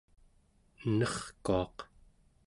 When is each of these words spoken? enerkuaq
enerkuaq 0.83 1.77